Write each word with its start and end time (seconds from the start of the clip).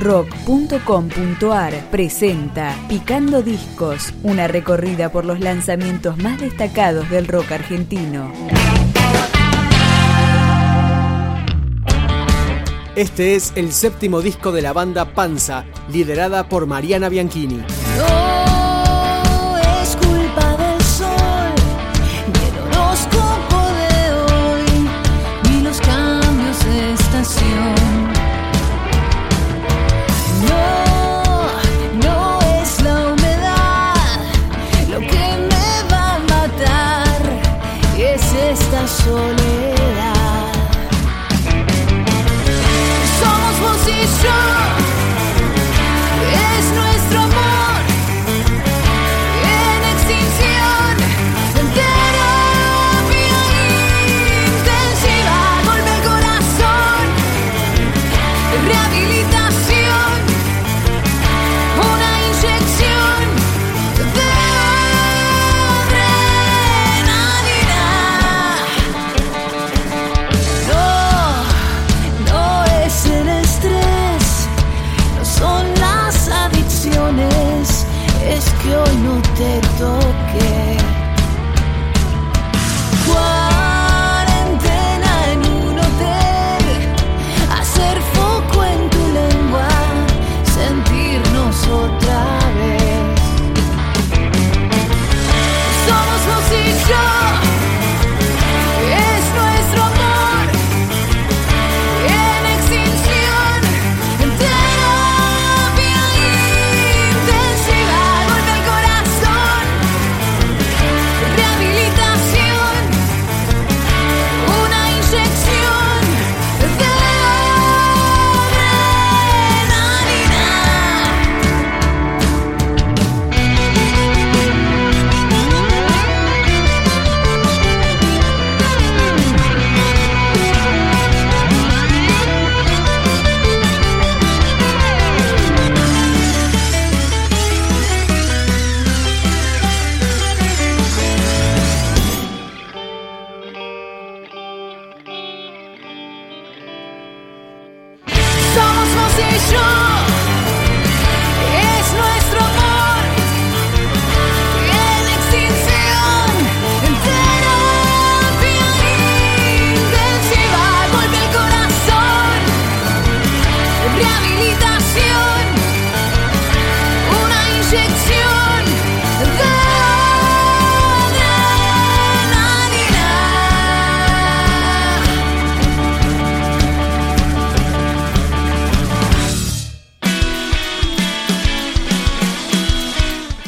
rock.com.ar 0.00 1.90
presenta 1.90 2.74
Picando 2.88 3.42
Discos, 3.42 4.14
una 4.22 4.48
recorrida 4.48 5.12
por 5.12 5.24
los 5.24 5.40
lanzamientos 5.40 6.16
más 6.18 6.40
destacados 6.40 7.08
del 7.10 7.28
rock 7.28 7.52
argentino. 7.52 8.32
Este 12.96 13.36
es 13.36 13.52
el 13.56 13.72
séptimo 13.72 14.20
disco 14.20 14.52
de 14.52 14.62
la 14.62 14.72
banda 14.72 15.14
Panza, 15.14 15.64
liderada 15.92 16.48
por 16.48 16.66
Mariana 16.66 17.08
Bianchini. 17.08 17.62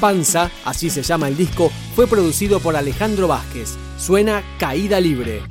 Panza, 0.03 0.50
así 0.65 0.91
se 0.91 1.05
llama 1.05 1.28
el 1.28 1.37
disco, 1.37 1.71
fue 1.94 2.09
producido 2.09 2.59
por 2.59 2.75
Alejandro 2.75 3.28
Vázquez. 3.28 3.78
Suena 3.97 4.43
Caída 4.59 4.99
Libre. 4.99 5.43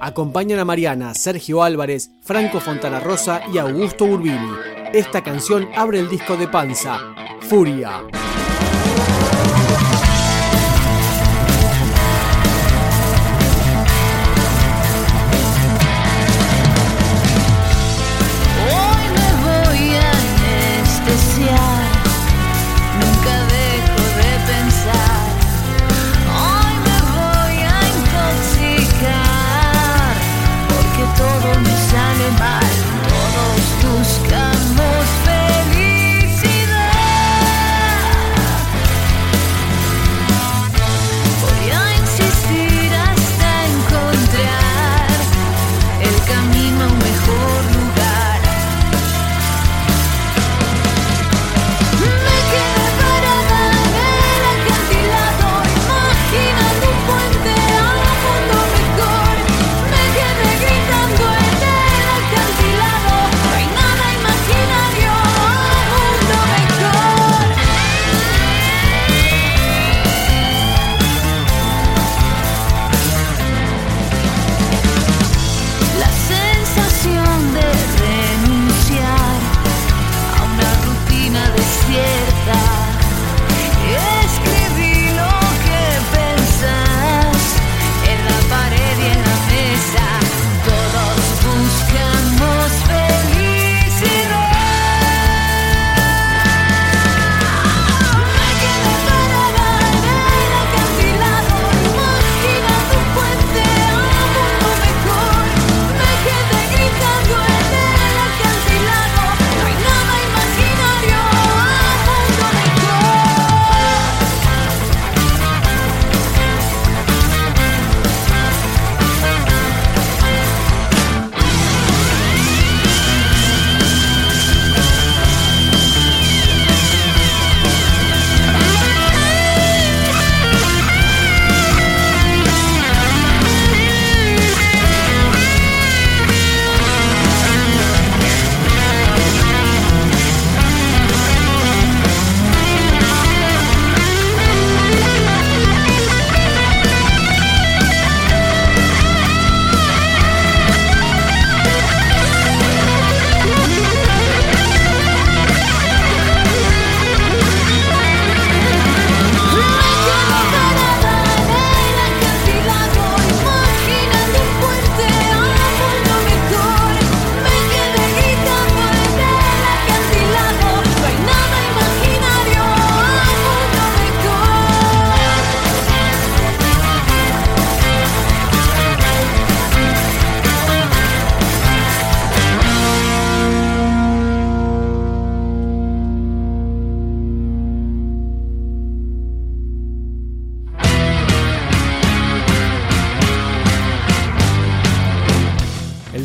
Acompañan 0.00 0.58
a 0.58 0.64
Mariana, 0.64 1.12
Sergio 1.12 1.62
Álvarez, 1.62 2.10
Franco 2.22 2.58
Fontana 2.58 3.00
Rosa 3.00 3.42
y 3.52 3.58
Augusto 3.58 4.06
Urbini. 4.06 4.50
Esta 4.94 5.22
canción 5.22 5.68
abre 5.76 6.00
el 6.00 6.08
disco 6.08 6.38
de 6.38 6.48
Panza, 6.48 7.14
Furia. 7.42 8.02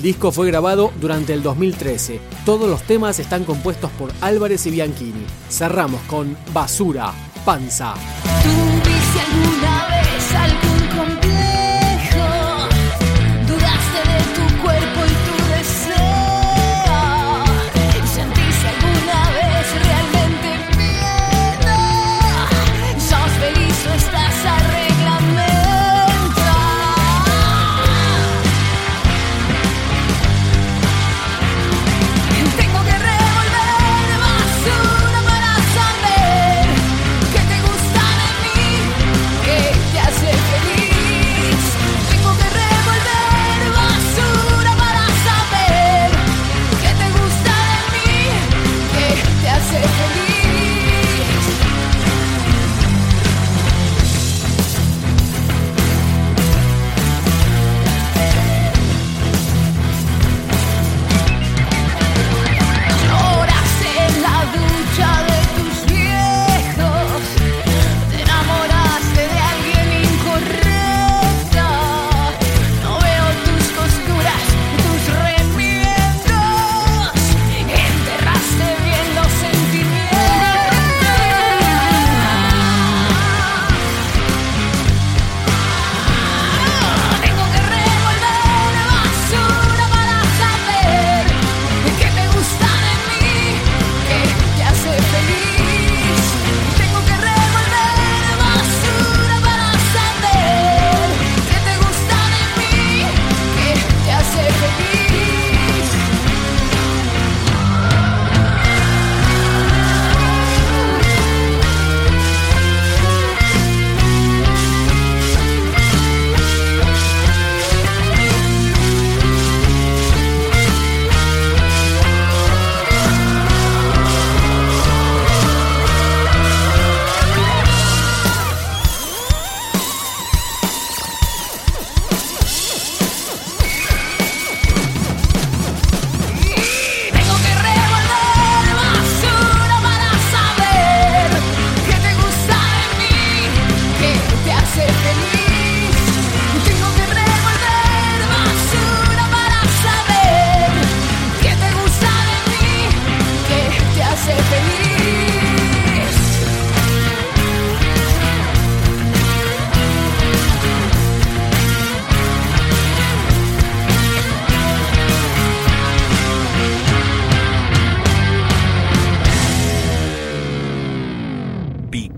Disco 0.05 0.31
fue 0.31 0.45
grabado 0.45 0.91
durante 1.01 1.33
el 1.33 1.41
2013. 1.41 2.19
Todos 2.45 2.69
los 2.69 2.83
temas 2.83 3.17
están 3.17 3.43
compuestos 3.43 3.89
por 3.97 4.11
Álvarez 4.21 4.67
y 4.67 4.71
Bianchini. 4.71 5.25
Cerramos 5.49 5.99
con 6.03 6.37
Basura, 6.53 7.11
Panza. 7.43 7.95